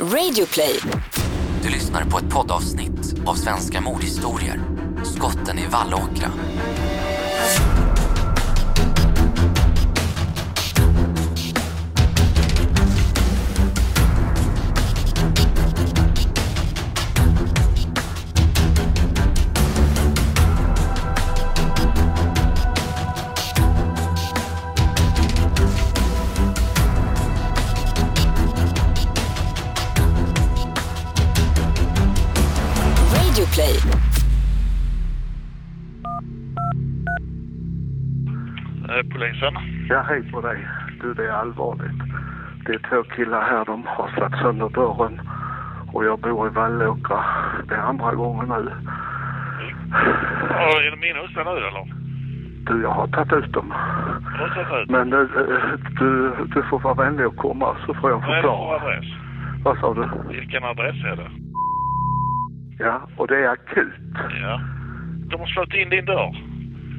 [0.00, 0.80] Radioplay.
[1.62, 4.60] Du lyssnar på ett poddavsnitt av Svenska mordhistorier.
[5.04, 6.30] Skotten i Vallåkra.
[39.88, 40.68] Ja, hej på dig.
[41.00, 42.02] Du, det är allvarligt.
[42.66, 45.20] Det är två killar här, de har slagit sönder dörren
[45.92, 47.24] och jag bor i Vallåkra.
[47.68, 48.70] Det är andra gången nu.
[50.50, 51.94] Ja, är de inne hos dig nu eller?
[52.66, 53.74] Du, jag har tagit ut dem.
[54.38, 54.90] Du ut?
[54.90, 55.18] Men eh,
[55.98, 58.76] du, du får vara vänlig och komma så får jag Vad är det för förklara.
[58.80, 59.04] adress?
[59.64, 60.32] Vad sa du?
[60.38, 61.30] Vilken adress är det?
[62.78, 63.94] Ja, och det är akut.
[64.42, 64.60] Ja.
[65.30, 66.53] De har slagit in din dörr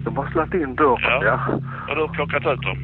[0.05, 1.23] De har slagit in dörren, Ja.
[1.23, 1.39] ja.
[1.89, 2.77] och du har plockat ut dem.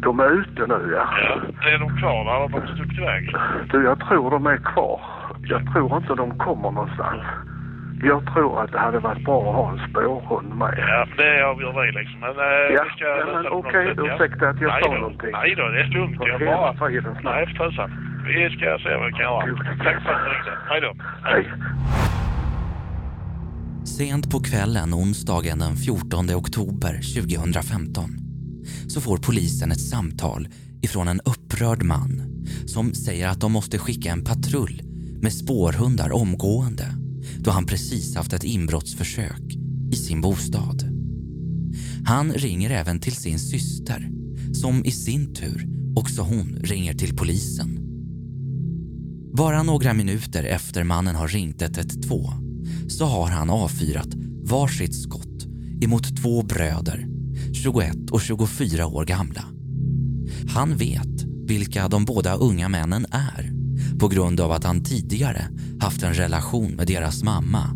[0.00, 1.04] De är ute nu, ja.
[1.22, 1.68] Ja.
[1.70, 3.34] Är de kvar eller har de stuckit iväg?
[3.70, 5.00] Du, jag tror de är kvar.
[5.42, 7.22] Jag tror inte de kommer någonstans.
[8.02, 10.74] Jag tror att det hade varit bra att ha en spårhund med.
[10.78, 12.20] Ja, det avgör vi liksom.
[12.20, 14.02] Men eh, Ja, vi ja, men okej, ja.
[14.14, 14.94] ursäkta att jag Nej sa då.
[14.98, 15.30] någonting.
[15.32, 16.16] Nej då, det är lugnt.
[16.20, 16.74] Jag bara...
[16.90, 17.24] snabbt.
[17.24, 17.90] Nej, för tusan.
[18.26, 19.40] Vi ska se vad vi kan göra.
[19.84, 20.52] Tack för att du ringde.
[20.70, 20.92] Hej då.
[21.24, 21.46] Hej.
[23.84, 28.16] Sent på kvällen onsdagen den 14 oktober 2015
[28.88, 30.48] så får polisen ett samtal
[30.82, 32.22] ifrån en upprörd man
[32.66, 34.82] som säger att de måste skicka en patrull
[35.22, 36.86] med spårhundar omgående
[37.38, 39.42] då han precis haft ett inbrottsförsök
[39.92, 40.84] i sin bostad.
[42.04, 44.10] Han ringer även till sin syster
[44.52, 47.78] som i sin tur också hon ringer till polisen.
[49.36, 52.43] Bara några minuter efter mannen har ringt 112
[52.88, 54.08] så har han avfyrat
[54.42, 55.46] varsitt skott
[55.80, 57.06] emot två bröder,
[57.52, 59.44] 21 och 24 år gamla.
[60.48, 63.52] Han vet vilka de båda unga männen är
[63.98, 65.48] på grund av att han tidigare
[65.80, 67.70] haft en relation med deras mamma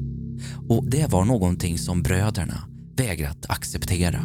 [0.69, 2.65] och det var någonting som bröderna
[2.97, 4.25] vägrat acceptera.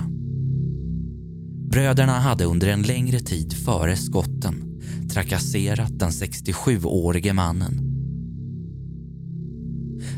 [1.71, 4.79] Bröderna hade under en längre tid före skotten
[5.13, 7.92] trakasserat den 67-årige mannen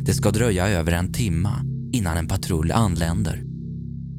[0.06, 3.44] det ska dröja över en timma innan en patrull anländer.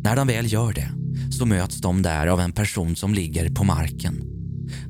[0.02, 0.90] När de väl gör det
[1.30, 4.22] så möts de där av en person som ligger på marken.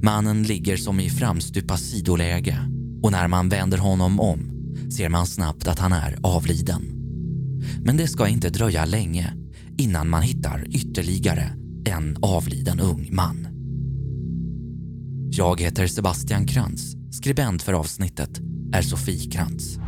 [0.03, 2.59] Mannen ligger som i framstupa sidoläge
[3.03, 4.51] och när man vänder honom om
[4.97, 6.83] ser man snabbt att han är avliden.
[7.85, 9.33] Men det ska inte dröja länge
[9.79, 11.51] innan man hittar ytterligare
[11.85, 13.49] en avliden ung man.
[15.31, 16.97] Jag heter Sebastian Krantz.
[17.11, 18.41] Skribent för avsnittet
[18.73, 19.79] är Sofie Krantz.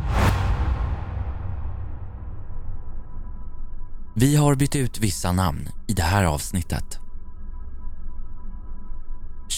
[4.21, 6.99] Vi har bytt ut vissa namn i det här avsnittet.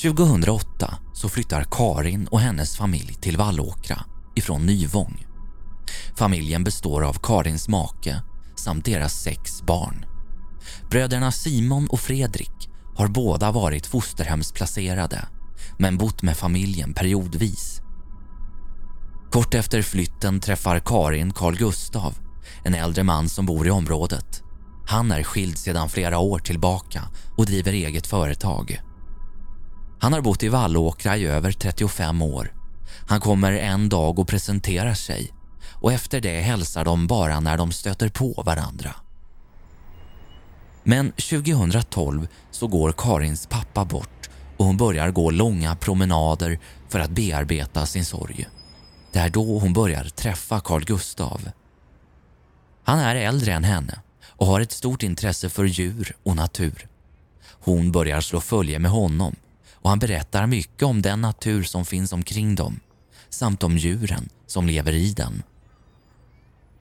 [0.03, 4.05] 2008 så flyttar Karin och hennes familj till Vallåkra
[4.35, 5.25] ifrån Nyvång.
[6.16, 8.22] Familjen består av Karins make
[8.55, 10.05] samt deras sex barn.
[10.89, 15.28] Bröderna Simon och Fredrik har båda varit fosterhemsplacerade
[15.78, 17.81] men bott med familjen periodvis.
[19.31, 22.16] Kort efter flytten träffar Karin Carl Gustav,
[22.63, 24.43] en äldre man som bor i området.
[24.85, 27.03] Han är skild sedan flera år tillbaka
[27.37, 28.81] och driver eget företag.
[29.99, 32.53] Han har bott i Vallåkra i över 35 år.
[33.07, 35.33] Han kommer en dag och presenterar sig
[35.81, 38.95] och efter det hälsar de bara när de stöter på varandra.
[40.83, 46.59] Men 2012 så går Karins pappa bort och hon börjar gå långa promenader
[46.89, 48.47] för att bearbeta sin sorg.
[49.13, 51.49] Det är då hon börjar träffa Carl Gustav.
[52.83, 53.99] Han är äldre än henne
[54.41, 56.88] och har ett stort intresse för djur och natur.
[57.50, 59.35] Hon börjar slå följe med honom
[59.74, 62.79] och han berättar mycket om den natur som finns omkring dem
[63.29, 65.43] samt om djuren som lever i den.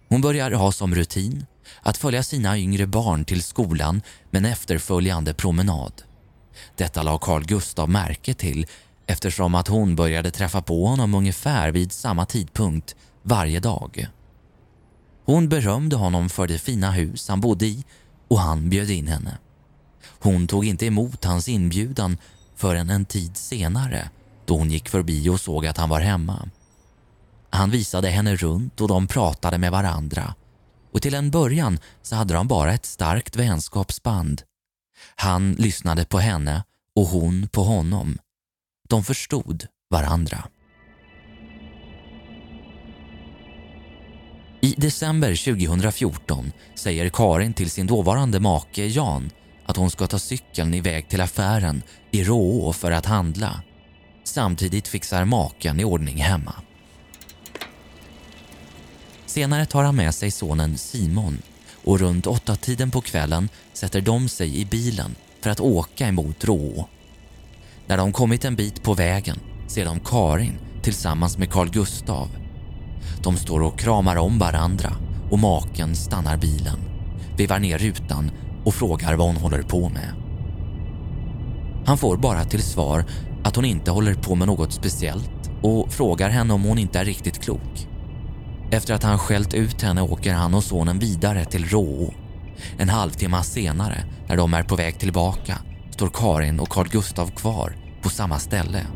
[0.08, 1.46] Hon börjar ha som rutin
[1.82, 6.02] att följa sina yngre barn till skolan med en efterföljande promenad.
[6.76, 8.66] Detta la Carl Gustav märke till
[9.06, 14.08] eftersom att hon började träffa på honom ungefär vid samma tidpunkt varje dag.
[15.30, 17.84] Hon berömde honom för det fina hus han bodde i
[18.28, 19.38] och han bjöd in henne.
[20.18, 22.18] Hon tog inte emot hans inbjudan
[22.56, 24.10] förrän en tid senare
[24.44, 26.48] då hon gick förbi och såg att han var hemma.
[27.50, 30.34] Han visade henne runt och de pratade med varandra
[30.92, 34.42] och till en början så hade de bara ett starkt vänskapsband.
[35.16, 36.64] Han lyssnade på henne
[36.96, 38.18] och hon på honom.
[38.88, 40.48] De förstod varandra.
[44.62, 49.30] I december 2014 säger Karin till sin dåvarande make Jan
[49.66, 53.62] att hon ska ta cykeln iväg till affären i Råå för att handla.
[54.24, 56.54] Samtidigt fixar maken i ordning hemma.
[59.26, 61.42] Senare tar han med sig sonen Simon
[61.84, 66.44] och runt åtta tiden på kvällen sätter de sig i bilen för att åka emot
[66.44, 66.88] Råå.
[67.86, 72.28] När de kommit en bit på vägen ser de Karin tillsammans med Carl Gustav.
[73.22, 74.92] De står och kramar om varandra
[75.30, 76.78] och maken stannar bilen,
[77.36, 78.30] vevar ner rutan
[78.64, 80.14] och frågar vad hon håller på med.
[81.86, 83.04] Han får bara till svar
[83.44, 87.04] att hon inte håller på med något speciellt och frågar henne om hon inte är
[87.04, 87.88] riktigt klok.
[88.70, 92.14] Efter att han skällt ut henne åker han och sonen vidare till Råå.
[92.78, 95.58] En halvtimme senare, när de är på väg tillbaka,
[95.90, 98.86] står Karin och Carl Gustav kvar på samma ställe.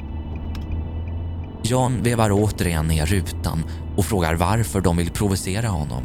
[1.67, 3.65] Jan vevar återigen ner rutan
[3.97, 6.03] och frågar varför de vill provocera honom.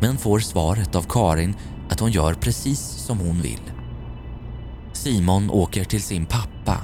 [0.00, 1.56] Men får svaret av Karin
[1.90, 3.60] att hon gör precis som hon vill.
[4.92, 6.78] Simon åker till sin pappa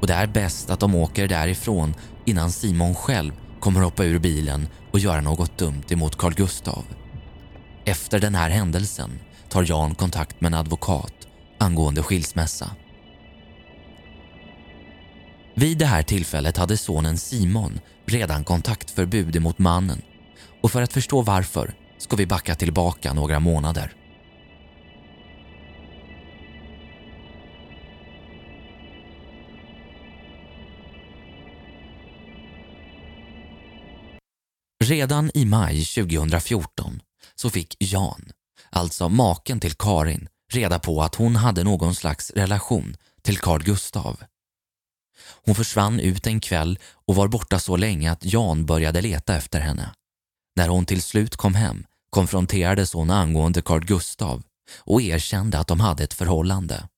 [0.00, 1.94] och det är bäst att de åker därifrån
[2.24, 6.84] innan Simon själv kommer hoppa ur bilen och göra något dumt emot Carl Gustav.
[7.84, 9.10] Efter den här händelsen
[9.48, 11.14] tar Jan kontakt med en advokat
[11.58, 12.70] angående skilsmässa.
[15.56, 20.02] Vid det här tillfället hade sonen Simon redan kontaktförbud emot mannen
[20.62, 23.92] och för att förstå varför ska vi backa tillbaka några månader.
[34.84, 37.00] Redan i maj 2014
[37.34, 38.28] så fick Jan,
[38.70, 44.20] alltså maken till Karin, reda på att hon hade någon slags relation till Carl Gustav.
[45.44, 49.60] Hon försvann ut en kväll och var borta så länge att Jan började leta efter
[49.60, 49.94] henne.
[50.56, 54.42] När hon till slut kom hem konfronterades hon angående Carl Gustav
[54.78, 56.88] och erkände att de hade ett förhållande.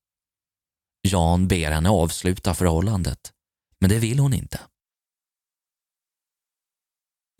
[1.02, 3.32] Jan ber henne avsluta förhållandet,
[3.80, 4.60] men det vill hon inte.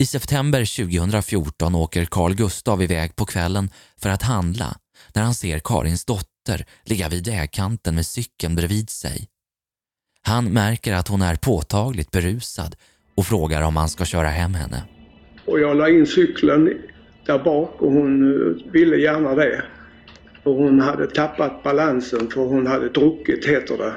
[0.03, 4.77] I september 2014 åker Carl Gustav iväg på kvällen för att handla
[5.13, 9.27] när han ser Karins dotter ligga vid vägkanten med cykeln bredvid sig.
[10.27, 12.75] Han märker att hon är påtagligt berusad
[13.15, 14.83] och frågar om han ska köra hem henne.
[15.45, 16.73] Och jag la in cykeln
[17.25, 19.63] där bak och hon eh, ville gärna det.
[20.43, 23.93] Och hon hade tappat balansen för hon hade druckit, heter det,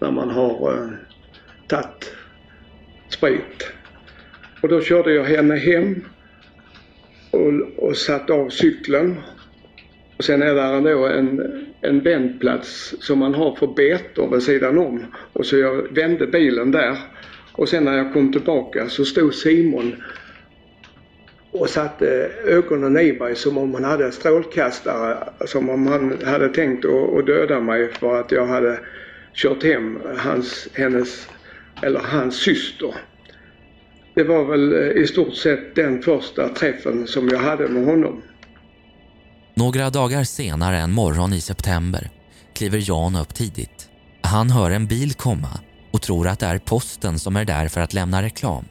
[0.00, 0.88] när man har eh,
[1.68, 2.12] tagit
[3.08, 3.70] sprit.
[4.62, 6.04] Och då körde jag henne hem
[7.30, 9.16] och, och satte av cykeln.
[10.16, 14.78] Och sen är där ändå en, en vändplats som man har för betor vid sidan
[14.78, 15.04] om.
[15.32, 16.96] Och så jag vände bilen där.
[17.52, 20.02] Och sen när jag kom tillbaka så stod Simon
[21.50, 25.28] och satte ögonen i mig som om han hade strålkastare.
[25.46, 28.78] Som om han hade tänkt att döda mig för att jag hade
[29.34, 31.28] kört hem hans, hennes,
[31.82, 32.94] eller hans syster.
[34.14, 38.22] Det var väl i stort sett den första träffen som jag hade med honom.
[39.58, 42.10] Några dagar senare en morgon i september
[42.54, 43.88] kliver Jan upp tidigt.
[44.22, 45.60] Han hör en bil komma
[45.92, 48.64] och tror att det är posten som är där för att lämna reklam.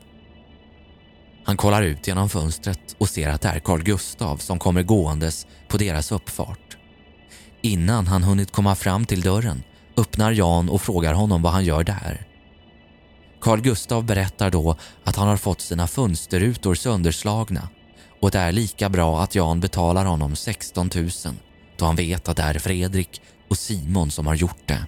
[1.45, 5.47] Han kollar ut genom fönstret och ser att det är Carl Gustav som kommer gåendes
[5.67, 6.77] på deras uppfart.
[7.61, 9.63] Innan han hunnit komma fram till dörren
[9.97, 12.27] öppnar Jan och frågar honom vad han gör där.
[13.41, 17.69] Carl Gustav berättar då att han har fått sina fönsterrutor sönderslagna
[18.19, 21.09] och det är lika bra att Jan betalar honom 16 000
[21.77, 24.85] då han vet att det är Fredrik och Simon som har gjort det.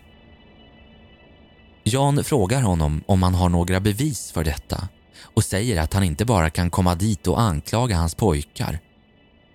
[1.83, 4.87] Jan frågar honom om han har några bevis för detta
[5.21, 8.79] och säger att han inte bara kan komma dit och anklaga hans pojkar.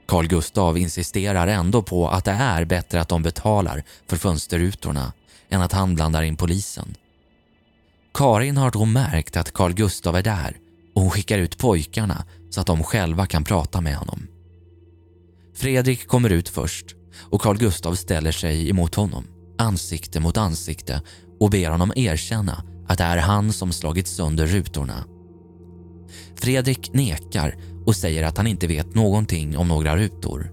[0.07, 5.13] Carl Gustav insisterar ändå på att det är bättre att de betalar för fönsterrutorna
[5.51, 6.95] än att han blandar in polisen.
[8.15, 10.57] Karin har då märkt att Carl Gustav är där
[10.95, 14.27] och hon skickar ut pojkarna så att de själva kan prata med honom.
[15.55, 16.87] Fredrik kommer ut först
[17.31, 19.25] och Carl Gustav ställer sig emot honom,
[19.59, 21.03] ansikte mot ansikte
[21.41, 25.05] och ber honom erkänna att det är han som slagit sönder rutorna.
[26.37, 27.57] Fredrik nekar
[27.87, 30.53] och säger att han inte vet någonting om några rutor.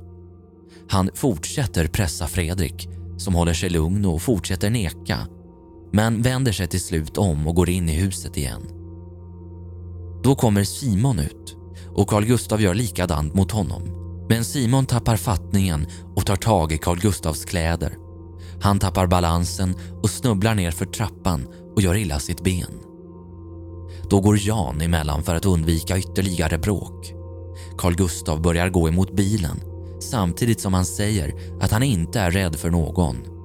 [0.89, 5.27] Han fortsätter pressa Fredrik som håller sig lugn och fortsätter neka
[5.93, 8.61] men vänder sig till slut om och går in i huset igen.
[10.23, 11.58] Då kommer Simon ut
[11.95, 13.81] och Carl Gustav gör likadant mot honom.
[14.29, 17.97] Men Simon tappar fattningen och tar tag i Carl Gustavs kläder.
[18.61, 22.79] Han tappar balansen och snubblar ner för trappan och gör illa sitt ben.
[24.09, 27.13] Då går Jan emellan för att undvika ytterligare bråk.
[27.77, 29.61] Carl Gustav börjar gå emot bilen
[30.01, 33.38] samtidigt som han säger att han inte är rädd för någon.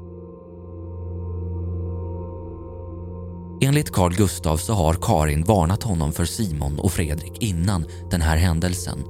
[3.64, 8.36] Enligt Carl Gustav så har Karin varnat honom för Simon och Fredrik innan den här
[8.36, 9.04] händelsen.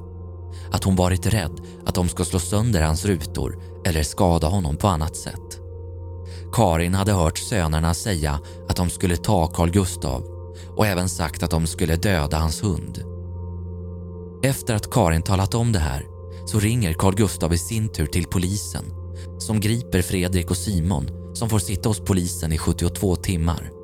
[0.70, 4.88] Att hon varit rädd att de ska slå sönder hans rutor eller skada honom på
[4.88, 5.60] annat sätt.
[6.52, 10.22] Karin hade hört sönerna säga att de skulle ta Carl Gustav
[10.76, 13.02] och även sagt att de skulle döda hans hund.
[14.44, 16.06] Efter att Karin talat om det här
[16.46, 18.84] så ringer Carl Gustav i sin tur till polisen
[19.38, 23.83] som griper Fredrik och Simon som får sitta hos polisen i 72 timmar.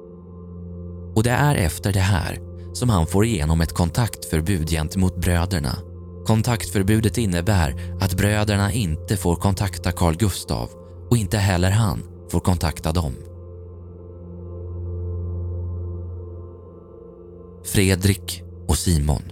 [1.15, 2.39] Och det är efter det här
[2.73, 5.79] som han får igenom ett kontaktförbud gentemot bröderna.
[6.27, 10.71] Kontaktförbudet innebär att bröderna inte får kontakta Carl Gustav
[11.11, 13.15] och inte heller han får kontakta dem.
[17.65, 19.23] Fredrik och Simon.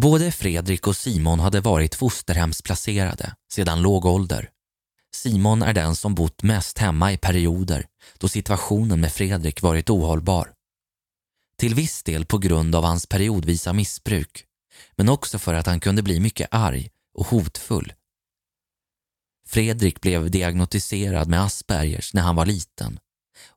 [0.00, 4.50] Både Fredrik och Simon hade varit fosterhemsplacerade sedan låg ålder.
[5.16, 7.86] Simon är den som bott mest hemma i perioder
[8.18, 10.52] då situationen med Fredrik varit ohållbar.
[11.58, 14.44] Till viss del på grund av hans periodvisa missbruk,
[14.96, 17.92] men också för att han kunde bli mycket arg och hotfull.
[19.46, 22.98] Fredrik blev diagnostiserad med Aspergers när han var liten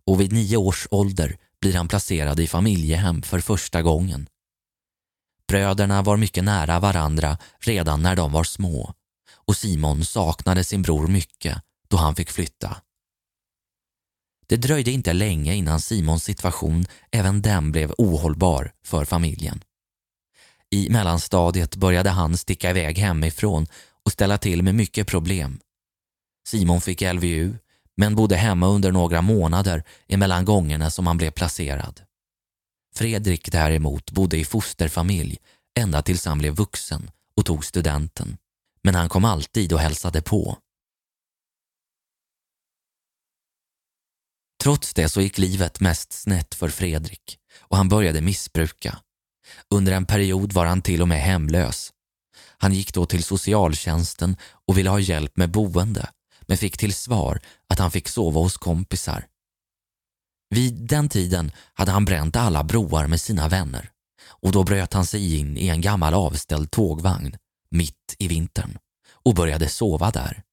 [0.05, 4.29] och vid nio års ålder blir han placerad i familjehem för första gången.
[5.47, 8.93] Bröderna var mycket nära varandra redan när de var små
[9.49, 12.77] och Simon saknade sin bror mycket då han fick flytta.
[14.47, 19.63] Det dröjde inte länge innan Simons situation även den blev ohållbar för familjen.
[20.69, 23.67] I mellanstadiet började han sticka iväg hemifrån
[24.05, 25.59] och ställa till med mycket problem.
[26.47, 27.55] Simon fick LVU
[27.97, 32.01] men bodde hemma under några månader emellan gångerna som han blev placerad.
[32.95, 35.37] Fredrik däremot bodde i fosterfamilj
[35.79, 38.37] ända tills han blev vuxen och tog studenten.
[38.83, 40.57] Men han kom alltid och hälsade på.
[44.63, 48.99] Trots det så gick livet mest snett för Fredrik och han började missbruka.
[49.69, 51.93] Under en period var han till och med hemlös.
[52.57, 56.09] Han gick då till socialtjänsten och ville ha hjälp med boende
[56.41, 59.25] men fick till svar att han fick sova hos kompisar.
[60.49, 65.05] Vid den tiden hade han bränt alla broar med sina vänner och då bröt han
[65.05, 67.37] sig in i en gammal avställd tågvagn
[67.71, 68.77] mitt i vintern
[69.11, 70.43] och började sova där.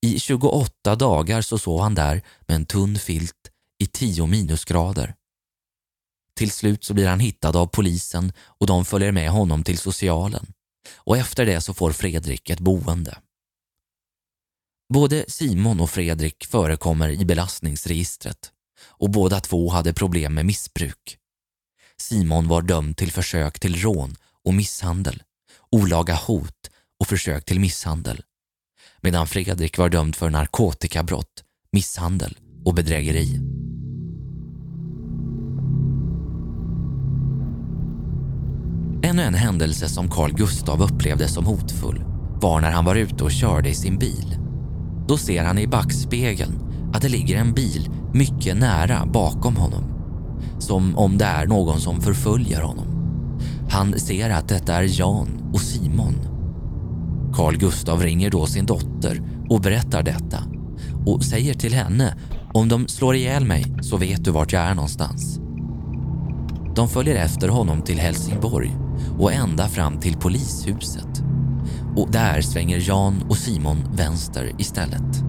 [0.00, 5.14] I 28 dagar så sov han där med en tunn filt i 10 minusgrader.
[6.34, 10.52] Till slut så blir han hittad av polisen och de följer med honom till socialen
[10.94, 13.18] och efter det så får Fredrik ett boende.
[14.92, 21.18] Både Simon och Fredrik förekommer i belastningsregistret och båda två hade problem med missbruk.
[21.96, 25.22] Simon var dömd till försök till rån och misshandel,
[25.70, 26.70] olaga hot
[27.00, 28.22] och försök till misshandel.
[29.00, 33.40] Medan Fredrik var dömd för narkotikabrott, misshandel och bedrägeri.
[39.02, 42.04] Ännu en händelse som Carl Gustav upplevde som hotfull
[42.40, 44.36] var när han var ute och körde i sin bil.
[45.08, 46.58] Då ser han i backspegeln
[46.94, 49.84] att det ligger en bil mycket nära bakom honom.
[50.58, 52.87] Som om det är någon som förföljer honom.
[53.70, 56.14] Han ser att detta är Jan och Simon.
[57.34, 60.38] Carl Gustav ringer då sin dotter och berättar detta
[61.06, 62.14] och säger till henne
[62.54, 65.40] om de slår ihjäl mig så vet du vart jag är någonstans.
[66.74, 68.76] De följer efter honom till Helsingborg
[69.18, 71.22] och ända fram till polishuset.
[71.96, 75.24] Och där svänger Jan och Simon vänster istället.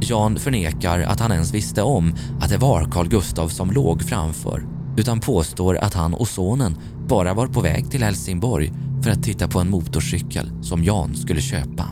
[0.00, 4.75] Jan förnekar att han ens visste om att det var Carl Gustav som låg framför
[4.96, 6.76] utan påstår att han och sonen
[7.08, 8.72] bara var på väg till Helsingborg
[9.02, 11.90] för att titta på en motorcykel som Jan skulle köpa.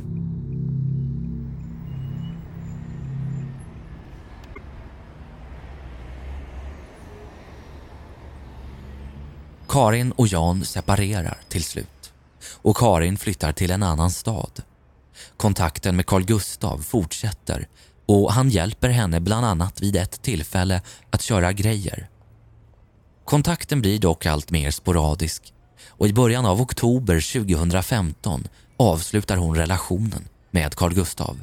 [9.68, 12.12] Karin och Jan separerar till slut
[12.62, 14.62] och Karin flyttar till en annan stad.
[15.36, 17.68] Kontakten med Carl Gustav fortsätter
[18.06, 22.08] och han hjälper henne bland annat vid ett tillfälle att köra grejer.
[23.24, 25.52] Kontakten blir dock allt mer sporadisk
[25.88, 31.40] och i början av oktober 2015 avslutar hon relationen med Carl Gustav.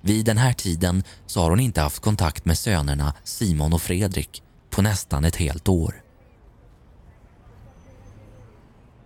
[0.00, 4.42] Vid den här tiden så har hon inte haft kontakt med sönerna Simon och Fredrik
[4.70, 6.02] på nästan ett helt år.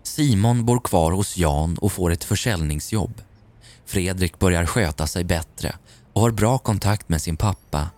[0.03, 3.23] Simon bor kvar hos Jan och får ett försäljningsjobb.
[3.87, 5.75] Fredrik börjar sköta sig bättre
[6.13, 7.91] och har bra kontakt med sin pappa.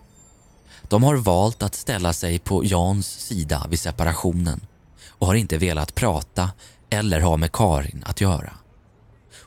[0.89, 4.61] De har valt att ställa sig på Jans sida vid separationen
[5.09, 6.51] och har inte velat prata
[6.89, 8.53] eller ha med Karin att göra.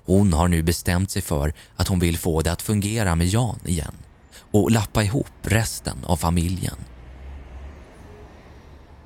[0.07, 3.59] Hon har nu bestämt sig för att hon vill få det att fungera med Jan
[3.65, 3.95] igen
[4.51, 6.77] och lappa ihop resten av familjen.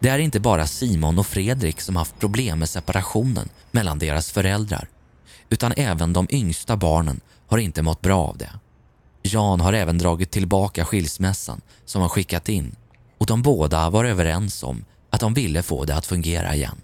[0.00, 4.88] Det är inte bara Simon och Fredrik som haft problem med separationen mellan deras föräldrar
[5.48, 8.50] utan även de yngsta barnen har inte mått bra av det.
[9.34, 12.76] Jan har även dragit tillbaka skilsmässan som han skickat in
[13.18, 16.80] och de båda var överens om att de ville få det att fungera igen.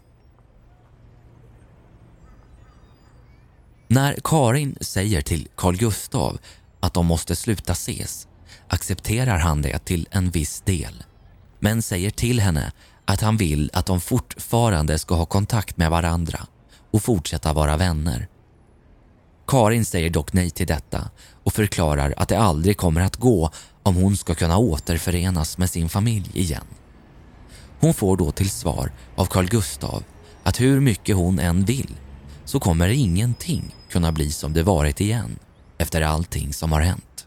[3.88, 6.38] När Karin säger till Carl Gustav
[6.80, 8.28] att de måste sluta ses
[8.68, 11.04] accepterar han det till en viss del
[11.61, 12.72] men säger till henne
[13.04, 16.46] att han vill att de fortfarande ska ha kontakt med varandra
[16.90, 18.28] och fortsätta vara vänner.
[19.46, 21.11] Karin säger dock nej till detta
[21.44, 23.50] och förklarar att det aldrig kommer att gå
[23.82, 26.66] om hon ska kunna återförenas med sin familj igen.
[27.80, 30.04] Hon får då till svar av Carl Gustav
[30.42, 31.96] att hur mycket hon än vill
[32.44, 35.38] så kommer ingenting kunna bli som det varit igen
[35.78, 37.26] efter allting som har hänt.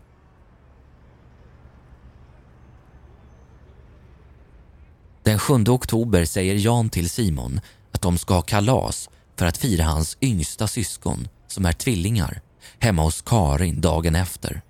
[5.24, 9.84] Den 7 oktober säger Jan till Simon att de ska ha kalas för att fira
[9.84, 12.42] hans yngsta syskon som är tvillingar
[12.80, 14.62] hemma hos Karin dagen efter.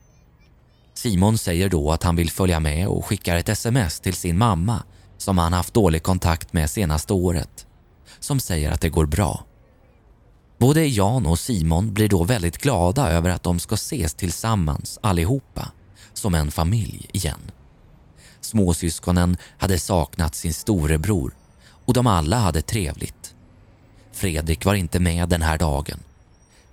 [0.93, 4.83] Simon säger då att han vill följa med och skickar ett sms till sin mamma
[5.17, 7.65] som han haft dålig kontakt med senaste året
[8.19, 9.45] som säger att det går bra.
[10.57, 15.71] Både Jan och Simon blir då väldigt glada över att de ska ses tillsammans allihopa
[16.13, 17.51] som en familj igen.
[18.41, 21.35] Småsyskonen hade saknat sin storebror
[21.85, 23.35] och de alla hade trevligt.
[24.11, 25.99] Fredrik var inte med den här dagen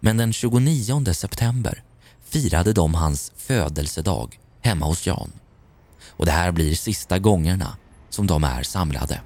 [0.05, 1.83] men den 29 september
[2.25, 5.33] firade de hans födelsedag hemma hos Jan.
[6.09, 7.77] Och det här blir sista gångerna
[8.11, 9.21] som de är samlade.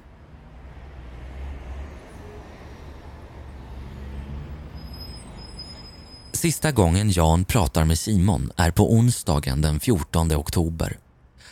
[6.33, 10.99] Sista gången Jan pratar med Simon är på onsdagen den 14 oktober.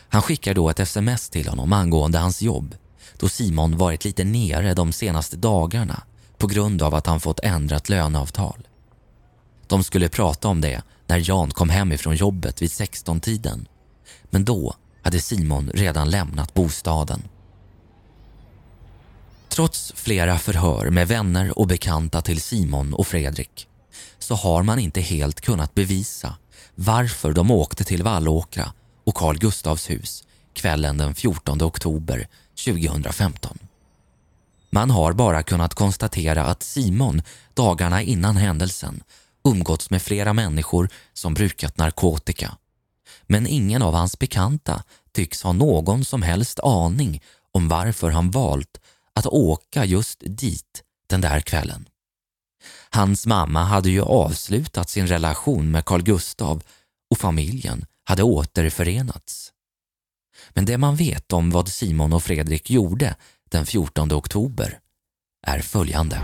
[0.09, 2.75] Han skickar då ett sms till honom angående hans jobb
[3.17, 6.03] då Simon varit lite nere de senaste dagarna
[6.37, 8.67] på grund av att han fått ändrat löneavtal.
[9.67, 13.67] De skulle prata om det när Jan kom hem ifrån jobbet vid 16-tiden.
[14.29, 17.21] Men då hade Simon redan lämnat bostaden.
[19.49, 23.67] Trots flera förhör med vänner och bekanta till Simon och Fredrik
[24.19, 26.35] så har man inte helt kunnat bevisa
[26.75, 28.73] varför de åkte till Vallåkra
[29.03, 30.23] och Carl Gustavs hus
[30.53, 32.27] kvällen den 14 oktober
[32.65, 33.57] 2015.
[34.69, 37.21] Man har bara kunnat konstatera att Simon
[37.53, 39.03] dagarna innan händelsen
[39.45, 42.57] umgåtts med flera människor som brukat narkotika.
[43.23, 48.81] Men ingen av hans bekanta tycks ha någon som helst aning om varför han valt
[49.13, 51.89] att åka just dit den där kvällen.
[52.89, 56.63] Hans mamma hade ju avslutat sin relation med Carl Gustav
[57.11, 59.51] och familjen hade återförenats.
[60.49, 63.15] Men det man vet om vad Simon och Fredrik gjorde
[63.49, 64.79] den 14 oktober
[65.47, 66.21] är följande.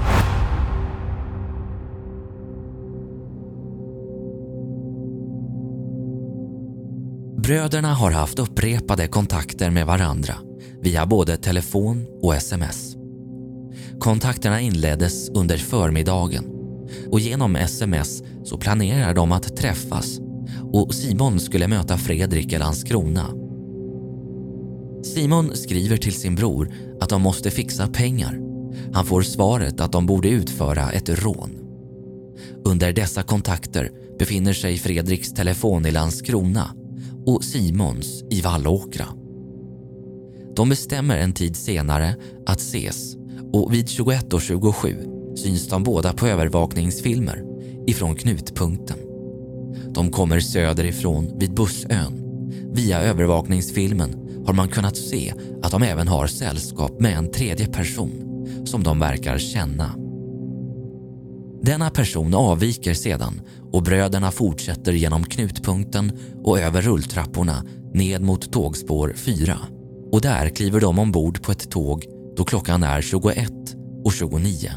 [7.43, 10.35] Bröderna har haft upprepade kontakter med varandra
[10.81, 12.95] via både telefon och sms.
[13.99, 16.45] Kontakterna inleddes under förmiddagen
[17.11, 20.19] och genom sms så planerar de att träffas
[20.73, 23.25] och Simon skulle möta Fredrik i Landskrona.
[25.03, 28.39] Simon skriver till sin bror att de måste fixa pengar.
[28.93, 31.51] Han får svaret att de borde utföra ett rån.
[32.65, 36.75] Under dessa kontakter befinner sig Fredriks telefon i Landskrona
[37.25, 39.05] och Simons i Vallåkra.
[40.55, 43.15] De bestämmer en tid senare att ses
[43.53, 47.43] och vid 21.27 syns de båda på övervakningsfilmer
[47.87, 48.97] ifrån knutpunkten.
[49.93, 52.27] De kommer söderifrån vid Bussön.
[52.73, 58.11] Via övervakningsfilmen har man kunnat se att de även har sällskap med en tredje person
[58.65, 59.95] som de verkar känna.
[61.63, 66.11] Denna person avviker sedan och bröderna fortsätter genom knutpunkten
[66.43, 69.57] och över rulltrapporna ned mot tågspår 4.
[70.11, 73.51] Och där kliver de ombord på ett tåg då klockan är 21
[74.03, 74.71] och 29.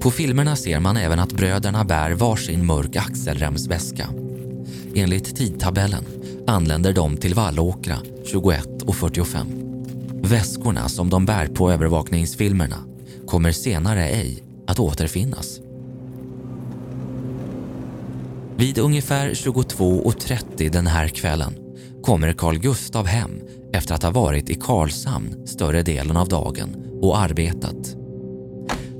[0.00, 4.08] På filmerna ser man även att bröderna bär varsin mörk axelremsväska.
[4.94, 6.04] Enligt tidtabellen
[6.46, 9.67] anländer de till Vallåkra 21.45.
[10.28, 12.76] Väskorna som de bär på övervakningsfilmerna
[13.26, 15.60] kommer senare ej att återfinnas.
[18.56, 21.54] Vid ungefär 22.30 den här kvällen
[22.02, 23.30] kommer Carl Gustav hem
[23.72, 27.96] efter att ha varit i Karlshamn större delen av dagen och arbetat.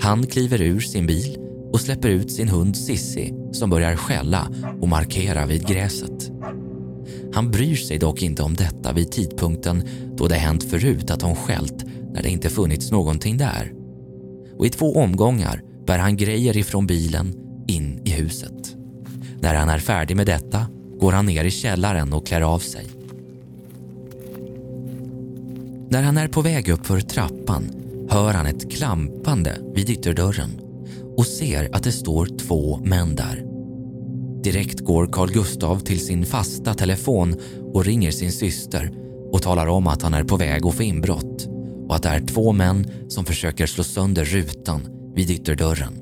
[0.01, 1.37] Han kliver ur sin bil
[1.73, 4.49] och släpper ut sin hund Sissi som börjar skälla
[4.81, 6.38] och markera vid gräset.
[7.39, 9.83] Han bryr sig dock inte om detta vid tidpunkten
[10.17, 13.73] då det hänt förut att hon skällt när det inte funnits någonting där.
[14.57, 17.35] Och i två omgångar bär han grejer ifrån bilen
[17.67, 18.77] in i huset.
[19.41, 20.67] När han är färdig med detta
[21.01, 22.87] går han ner i källaren och klär av sig.
[25.89, 27.71] När han är på väg upp för trappan
[28.11, 30.61] hör han ett klampande vid ytterdörren
[31.17, 33.48] och ser att det står två män där.
[34.43, 37.37] Direkt går Carl Gustav till sin fasta telefon
[37.73, 38.93] och ringer sin syster
[39.33, 41.49] och talar om att han är på väg att få inbrott
[41.89, 44.81] och att det är två män som försöker slå sönder rutan
[45.15, 45.93] vid ytterdörren.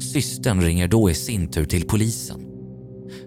[0.00, 2.46] Systern ringer då i sin tur till polisen.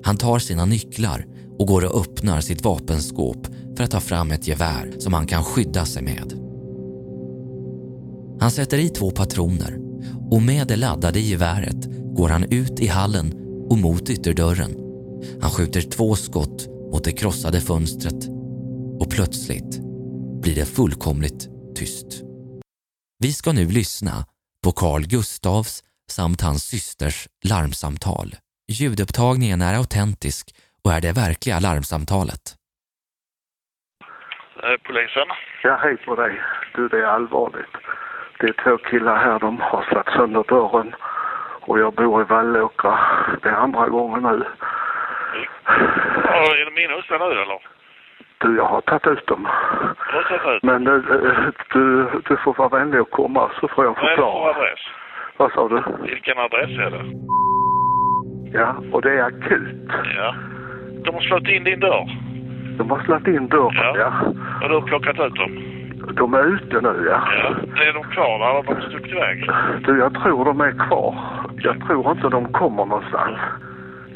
[0.04, 1.26] Han tar sina nycklar
[1.60, 5.44] och går och öppnar sitt vapenskåp för att ta fram ett gevär som han kan
[5.44, 6.34] skydda sig med.
[8.40, 9.80] Han sätter i två patroner
[10.32, 13.43] och med det laddade geväret går han ut i hallen
[13.74, 14.74] och mot ytterdörren.
[15.44, 16.60] Han skjuter två skott
[16.92, 18.22] mot det krossade fönstret
[19.02, 19.72] och plötsligt
[20.44, 21.42] blir det fullkomligt
[21.80, 22.10] tyst.
[23.24, 24.16] Vi ska nu lyssna
[24.64, 25.74] på Carl Gustavs
[26.18, 28.30] samt hans systers larmsamtal.
[28.78, 30.44] Ljudupptagningen är autentisk
[30.84, 32.44] och är det verkliga larmsamtalet.
[34.88, 35.30] Polisen?
[35.64, 36.34] Ja, hej på dig.
[36.76, 37.76] Du, det är allvarligt.
[38.40, 40.90] Det är två killar här, de har slagit sönder dörren
[41.66, 43.00] och jag bor i Vallåkra.
[43.42, 44.44] Det är andra gången nu.
[46.26, 47.60] Ja, är det min hustru nu eller?
[48.38, 49.48] Du, jag har tagit ut dem.
[50.12, 50.64] Du har tagit ut?
[50.64, 50.94] Men eh,
[51.74, 54.50] du, du får vara vänlig och komma så får jag Vad är det för förklara.
[54.56, 54.80] adress?
[55.38, 55.84] Vad sa du?
[56.10, 57.06] Vilken adress är det?
[58.60, 59.92] Ja, och det är akut.
[60.18, 60.36] Ja.
[61.06, 62.08] De har slått in din dörr.
[62.78, 63.98] De har slagit in dörren, Ja.
[63.98, 64.12] ja.
[64.64, 65.73] Och du har plockat ut dem.
[66.14, 67.28] De är ute nu, ja.
[67.44, 67.84] Ja.
[67.84, 69.50] Är de kvar där har de stuckit iväg?
[69.86, 71.16] Du, jag tror de är kvar.
[71.58, 73.38] Jag tror inte de kommer någonstans.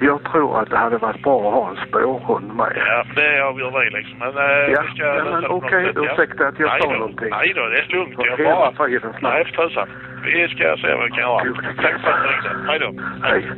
[0.02, 2.71] Jag tror att det hade varit bra att ha en spårhund med.
[2.76, 4.17] Ja, det avgör vi liksom.
[4.19, 6.02] Men eh, Ja, ska ja, men okej, ja.
[6.13, 6.93] ursäkta att jag Nej sa då.
[6.93, 7.30] någonting.
[7.30, 8.15] Nej då, det är lugnt.
[8.15, 8.88] För Jag hela bara...
[8.88, 9.21] tiden snabbt.
[9.36, 9.88] Nej, för tusan.
[10.23, 11.43] Vi ska se vad vi kan göra.
[11.84, 12.71] Tack för att du ringde.
[12.71, 12.89] Hej då.
[13.28, 13.52] Hej.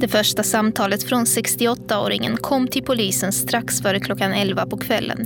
[0.00, 5.20] Det första samtalet från 68-åringen kom till polisen strax före klockan 11 på kvällen.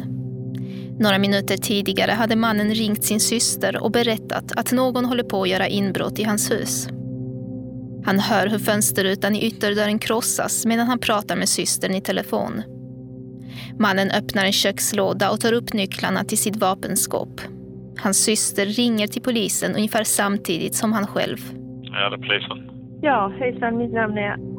[0.99, 5.49] Några minuter tidigare hade mannen ringt sin syster och berättat att någon håller på att
[5.49, 6.89] göra inbrott i hans hus.
[8.05, 12.63] Han hör hur fönsterrutan i ytterdörren krossas medan han pratar med systern i telefon.
[13.79, 17.41] Mannen öppnar en kökslåda och tar upp nycklarna till sitt vapenskåp.
[17.99, 21.39] Hans syster ringer till polisen ungefär samtidigt som han själv.
[21.83, 22.71] Ja, det är polisen.
[23.03, 24.54] Ja, hejsan, mitt namn är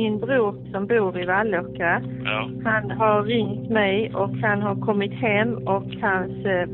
[0.00, 2.02] min bror som bor i Vallåkra.
[2.24, 2.50] Ja.
[2.64, 6.68] Han har ringt mig och han har kommit hem och hans eh,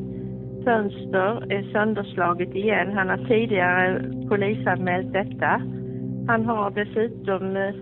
[0.64, 2.92] fönster är sönderslaget igen.
[2.96, 5.60] Han har tidigare polisanmält detta.
[6.28, 7.74] Han har dessutom eh,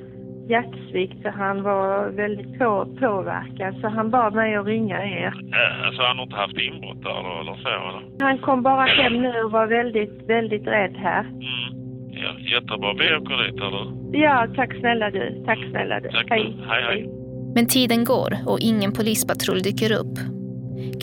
[0.48, 5.26] hjärtsvikt så han var väldigt på, påverkad så han bad mig att ringa er.
[5.26, 8.02] Eh, Alltså han har inte haft inbrott där då, eller så eller?
[8.20, 11.20] Han kom bara hem nu och var väldigt, väldigt rädd här.
[11.24, 11.80] Mm.
[12.12, 12.92] Ja, jättebra.
[12.92, 13.86] Vi åker dit eller?
[14.24, 15.42] Ja, tack snälla du.
[15.46, 16.08] Tack snälla du.
[16.08, 16.26] Tack.
[16.30, 16.56] Hej.
[16.68, 17.08] Hej, hej.
[17.54, 20.18] Men tiden går och ingen polispatrull dyker upp.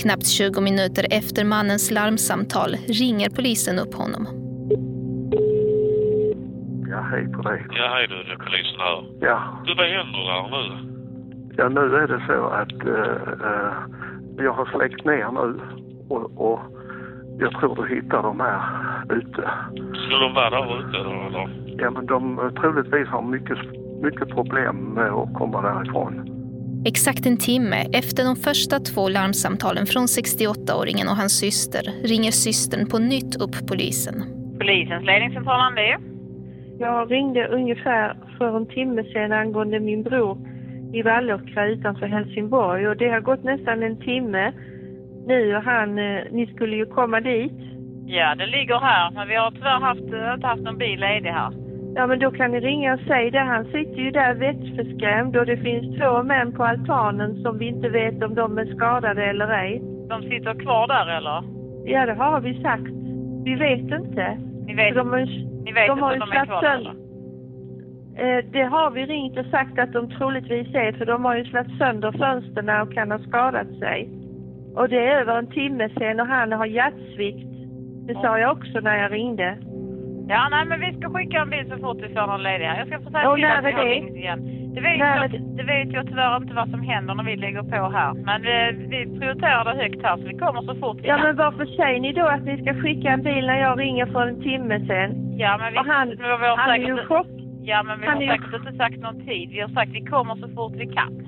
[0.02, 4.28] Knappt 20 minuter efter mannens larmsamtal ringer polisen upp honom.
[6.90, 7.66] Ja, hej på dig.
[7.70, 8.16] Ja, hej du.
[8.24, 9.04] Det är polisen här.
[9.22, 10.94] Ja, Du, vad händer där nu?
[11.58, 13.74] ja nu är det så att eh, eh,
[14.46, 15.60] jag har släckt ner nu
[16.10, 16.60] och, och
[17.40, 18.62] jag tror du hittar dem här
[19.18, 19.50] ute.
[19.74, 21.50] Skulle de vara där ute då, eller?
[21.78, 23.58] Ja, men de eh, troligtvis har mycket,
[24.02, 26.34] mycket problem med att komma därifrån.
[26.86, 32.90] Exakt en timme efter de första två larmsamtalen från 68-åringen och hans syster ringer systern
[32.90, 34.16] på nytt upp polisen.
[34.60, 35.92] Polisens ledningscentral Andy.
[36.80, 40.38] Jag ringde ungefär för en timme sedan angående min bror
[40.94, 44.54] i Vallåkra utanför Helsingborg och det har gått nästan en timme
[45.28, 47.60] nu och han, eh, ni skulle ju komma dit.
[48.06, 51.30] Ja, det ligger här, men vi har tyvärr haft, eh, inte haft någon bil ledig
[51.30, 51.52] här.
[51.96, 53.40] Ja men då kan ni ringa och säga det.
[53.40, 57.90] Han sitter ju där vettskrämd och det finns två män på altanen som vi inte
[57.90, 59.82] vet om de är skadade eller ej.
[60.10, 61.44] De sitter kvar där eller?
[61.86, 62.92] Ja det har vi sagt.
[63.44, 64.38] Vi vet inte.
[64.68, 65.20] Ni vet, De har,
[65.66, 67.08] ni vet de har inte om de är kvar där, eller?
[68.18, 71.46] Eh, det har vi ringt och sagt att de troligtvis är för de har ju
[71.46, 74.10] slagit sönder fönstren och kan ha skadat sig.
[74.78, 77.48] Och det är över en timme sedan och han har hjärtsvikt.
[78.08, 79.58] Det sa jag också när jag ringde.
[80.30, 82.78] Ja, nej men vi ska skicka en bil så fort vi får någon ledig här.
[82.80, 83.96] Jag ska få säga Och när är det?
[84.20, 84.40] igen.
[84.76, 85.64] Det vet, När jag, är det?
[85.64, 88.14] vet jag tyvärr inte vad som händer när vi lägger på här.
[88.14, 88.58] Men vi,
[88.94, 91.26] vi prioriterar det högt här så vi kommer så fort vi Ja, kan.
[91.26, 94.22] men varför säger ni då att ni ska skicka en bil när jag ringer för
[94.28, 95.38] en timme sen?
[95.38, 97.28] Ja, men vi, Och han, men vi har han är säkert, ju chock.
[97.62, 99.50] Ja, men vi han har är ju- säkert inte sagt någon tid.
[99.50, 101.27] Vi har sagt vi kommer så fort vi kan.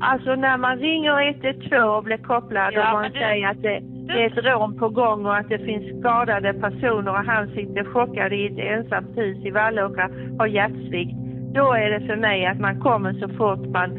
[0.00, 3.80] Alltså när man ringer 112 och blir kopplad Ja, och man du- säger att det,
[4.06, 7.84] det är ett rån på gång och att det finns skadade personer och han sitter
[7.84, 11.16] chockad i ett ensamt hus i Vallåkra har hjärtsvikt.
[11.54, 13.90] Då är det för mig att man kommer så fort man...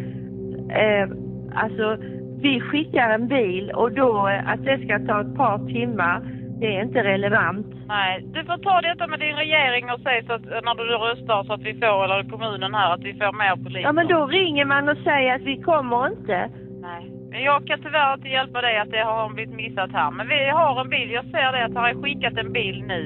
[0.69, 1.10] Eh,
[1.56, 1.97] alltså,
[2.41, 6.21] vi skickar en bil och då eh, att det ska ta ett par timmar,
[6.60, 7.75] det är inte relevant.
[7.88, 11.43] Nej, du får ta detta med din regering och säg så att när du röstar
[11.43, 13.88] så att vi får, eller kommunen här, att vi får mer poliser.
[13.89, 16.50] Ja men då ringer man och säger att vi kommer inte.
[16.82, 17.12] Nej.
[17.43, 20.12] Jag kan tyvärr inte hjälpa dig att det har blivit missat här.
[20.12, 21.12] Men vi har en bil.
[21.12, 23.02] Jag ser det att han har skickat en bil nu.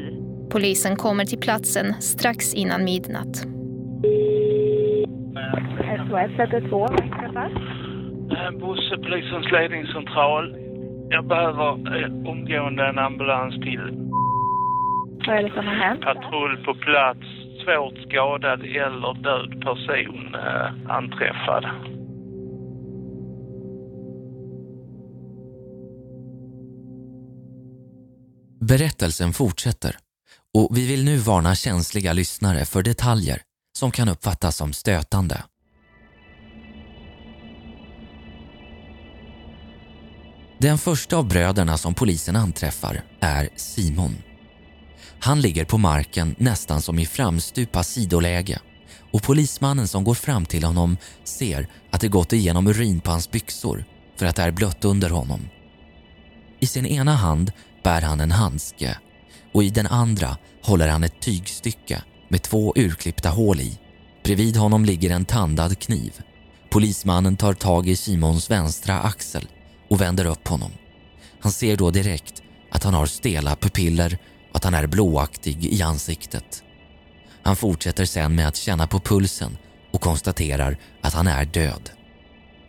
[0.52, 3.36] Polisen kommer till platsen strax innan midnatt.
[6.08, 6.98] SOS 112,
[8.32, 10.56] Eh, Bosse, polisens ledningscentral.
[11.10, 14.09] Jag behöver eh, omgående en ambulans till
[15.28, 16.02] Vad är det som har hänt?
[16.02, 17.28] patrull på plats.
[17.64, 21.66] Svårt skadad eller död person eh, anträffad.
[28.62, 29.96] Berättelsen fortsätter
[30.54, 33.42] och vi vill nu varna känsliga lyssnare för detaljer
[33.78, 35.44] som kan uppfattas som stötande.
[40.62, 44.29] Den första av bröderna som polisen anträffar är Simon.
[45.20, 48.60] Han ligger på marken nästan som i framstupa sidoläge
[49.12, 53.32] och polismannen som går fram till honom ser att det gått igenom urin på hans
[53.32, 53.86] byxor
[54.18, 55.50] för att det är blött under honom.
[56.60, 57.52] I sin ena hand
[57.84, 58.98] bär han en handske
[59.54, 63.80] och i den andra håller han ett tygstycke med två urklippta hål i.
[64.24, 66.14] Bredvid honom ligger en tandad kniv.
[66.70, 69.48] Polismannen tar tag i Simons vänstra axel
[69.90, 70.72] och vänder upp honom.
[71.40, 74.18] Han ser då direkt att han har stela pupiller
[74.52, 76.64] att han är blåaktig i ansiktet.
[77.44, 79.58] Han fortsätter sen med att känna på pulsen
[79.92, 81.90] och konstaterar att han är död.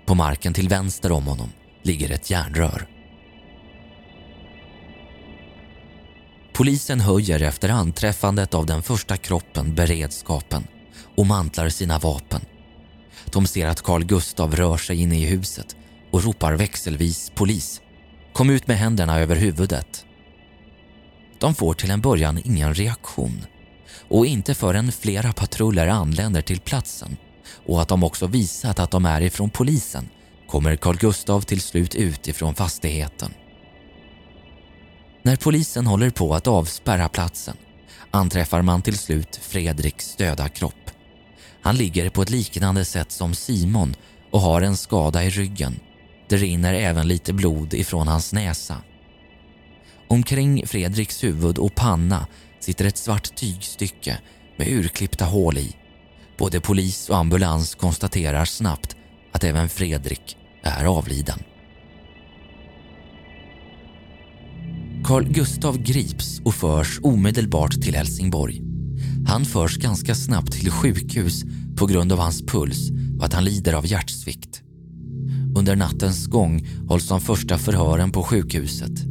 [0.06, 2.86] På marken till vänster om honom ligger ett järnrör.
[6.52, 10.66] Polisen höjer efter anträffandet av den första kroppen beredskapen
[11.16, 12.40] och mantlar sina vapen.
[13.24, 15.76] De ser att Carl Gustav rör sig inne i huset
[16.10, 17.80] och ropar växelvis polis.
[18.32, 20.04] Kom ut med händerna över huvudet.
[21.40, 23.44] De får till en början ingen reaktion
[24.08, 27.16] och inte förrän flera patruller anländer till platsen
[27.66, 30.08] och att de också visat att de är ifrån polisen
[30.48, 33.34] kommer Carl Gustav till slut ut ifrån fastigheten.
[35.22, 37.56] När polisen håller på att avspärra platsen
[38.10, 40.90] anträffar man till slut Fredriks döda kropp.
[41.62, 43.94] Han ligger på ett liknande sätt som Simon
[44.30, 45.80] och har en skada i ryggen.
[46.28, 48.76] Det rinner även lite blod ifrån hans näsa.
[50.12, 52.26] Omkring Fredriks huvud och panna
[52.60, 54.18] sitter ett svart tygstycke
[54.58, 55.76] med urklippta hål i.
[56.38, 58.96] Både polis och ambulans konstaterar snabbt
[59.32, 61.38] att även Fredrik är avliden.
[65.04, 68.62] Carl Gustav grips och förs omedelbart till Helsingborg.
[69.26, 71.44] Han förs ganska snabbt till sjukhus
[71.76, 74.62] på grund av hans puls och att han lider av hjärtsvikt.
[75.56, 79.10] Under nattens gång hålls de första förhören på sjukhuset.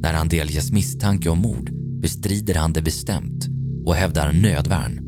[0.00, 3.48] När han delges misstanke om mord bestrider han det bestämt
[3.84, 5.00] och hävdar nödvärn.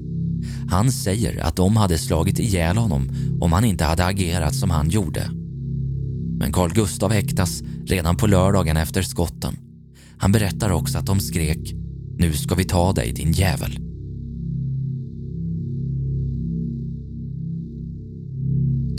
[0.71, 4.91] Han säger att de hade slagit ihjäl honom om han inte hade agerat som han
[4.91, 5.31] gjorde.
[6.39, 9.57] Men Carl Gustav häktas redan på lördagen efter skotten.
[10.19, 11.75] Han berättar också att de skrek
[12.19, 13.79] “Nu ska vi ta dig din jävel”.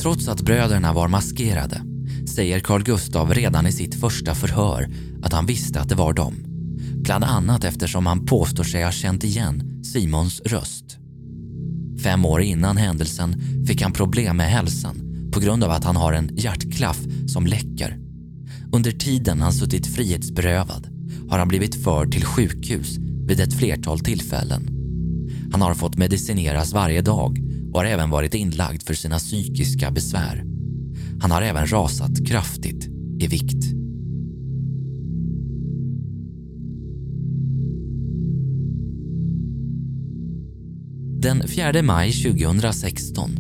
[0.02, 1.82] Trots att bröderna var maskerade
[2.30, 4.90] säger Carl Gustav redan i sitt första förhör
[5.24, 6.36] att han visste att det var dem.
[6.96, 10.98] Bland annat eftersom han påstår sig ha känt igen Simons röst.
[12.04, 16.14] Fem år innan händelsen fick han problem med hälsan på grund av att han har
[16.14, 17.98] en hjärtklaff som läcker.
[18.72, 20.88] Under tiden han suttit frihetsberövad
[21.30, 24.70] har han blivit förd till sjukhus vid ett flertal tillfällen.
[25.52, 27.40] Han har fått medicineras varje dag
[27.74, 30.59] och har även varit inlagd för sina psykiska besvär.
[31.22, 32.88] Han har även rasat kraftigt
[33.20, 33.80] i vikt.
[41.22, 43.32] Den 4 maj 2016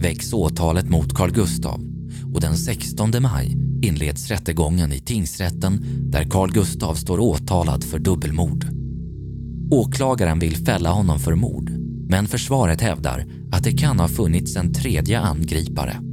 [0.00, 1.80] väcks åtalet mot Carl Gustav
[2.34, 8.66] och den 16 maj inleds rättegången i tingsrätten där Carl Gustav står åtalad för dubbelmord.
[9.70, 11.70] Åklagaren vill fälla honom för mord,
[12.08, 16.05] men försvaret hävdar att det kan ha funnits en tredje angripare.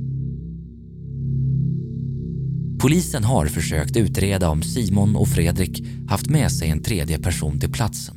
[2.84, 7.72] Polisen har försökt utreda om Simon och Fredrik haft med sig en tredje person till
[7.72, 8.16] platsen,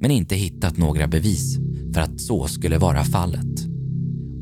[0.00, 1.58] men inte hittat några bevis
[1.94, 3.66] för att så skulle vara fallet.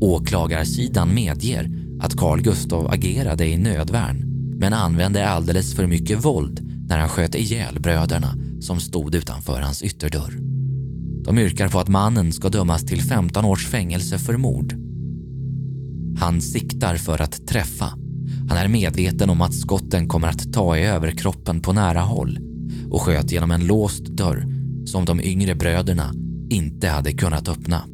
[0.01, 4.23] Åklagarsidan medger att Carl Gustav agerade i nödvärn
[4.59, 9.83] men använde alldeles för mycket våld när han sköt ihjäl bröderna som stod utanför hans
[9.83, 10.33] ytterdörr.
[11.23, 14.73] De yrkar på att mannen ska dömas till 15 års fängelse för mord.
[16.19, 18.08] Han siktar för att träffa.
[18.49, 22.39] Han är medveten om att skotten kommer att ta i överkroppen på nära håll
[22.91, 24.45] och sköt genom en låst dörr
[24.85, 26.13] som de yngre bröderna
[26.49, 27.85] inte hade kunnat öppna.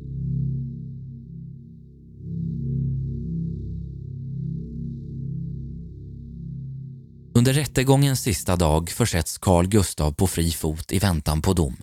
[7.34, 11.78] Under rättegångens sista dag försätts Carl Gustav på fri fot i väntan på dom.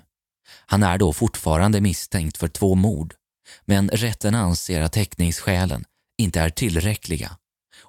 [0.67, 3.15] Han är då fortfarande misstänkt för två mord,
[3.65, 5.85] men rätten anser att häktningsskälen
[6.19, 7.37] inte är tillräckliga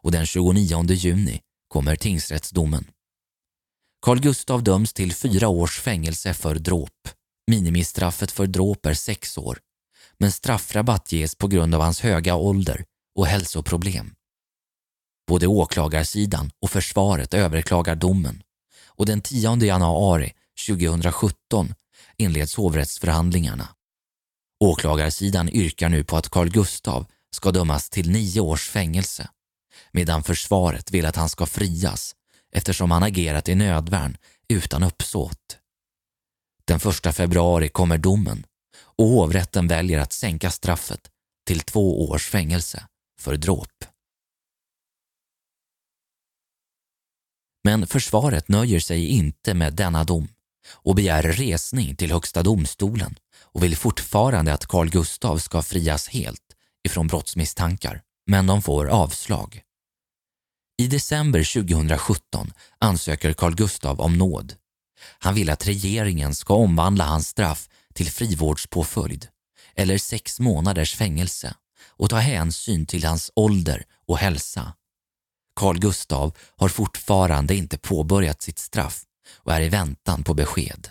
[0.03, 2.85] och den 29 juni kommer tingsrättsdomen.
[4.01, 7.09] Carl Gustav döms till fyra års fängelse för dråp.
[7.47, 9.59] Minimistraffet för dråp är sex år,
[10.17, 12.85] men straffrabatt ges på grund av hans höga ålder
[13.15, 14.13] och hälsoproblem.
[15.27, 18.43] Både åklagarsidan och försvaret överklagar domen
[18.85, 20.33] och den 10 januari
[20.67, 21.73] 2017
[22.17, 23.67] inleds hovrättsförhandlingarna.
[24.59, 29.29] Åklagarsidan yrkar nu på att Carl Gustav ska dömas till nio års fängelse
[29.93, 32.15] medan försvaret vill att han ska frias
[32.55, 35.57] eftersom han agerat i nödvärn utan uppsåt.
[36.65, 38.45] Den 1 februari kommer domen
[38.77, 41.09] och hovrätten väljer att sänka straffet
[41.47, 42.87] till två års fängelse
[43.19, 43.85] för dråp.
[47.63, 50.27] Men försvaret nöjer sig inte med denna dom
[50.71, 56.55] och begär resning till Högsta domstolen och vill fortfarande att Carl Gustav ska frias helt
[56.87, 59.61] ifrån brottsmisstankar, men de får avslag.
[60.77, 64.55] I december 2017 ansöker Carl Gustav om nåd.
[65.19, 69.27] Han vill att regeringen ska omvandla hans straff till frivårdspåföljd
[69.75, 71.55] eller sex månaders fängelse
[71.87, 74.73] och ta hänsyn till hans ålder och hälsa.
[75.55, 79.03] Carl Gustav har fortfarande inte påbörjat sitt straff
[79.35, 80.89] och är i väntan på besked.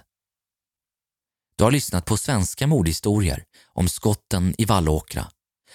[1.56, 5.26] Du har lyssnat på svenska mordhistorier om skotten i Vallåkra.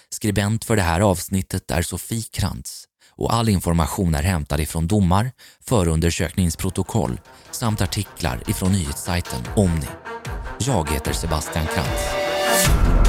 [0.10, 2.87] Skribent för det här avsnittet är Sofie Krantz
[3.18, 5.32] och all information är hämtad ifrån domar,
[5.66, 7.20] förundersökningsprotokoll
[7.52, 9.88] samt artiklar ifrån nyhetssajten Omni.
[10.60, 13.07] Jag heter Sebastian Krantz.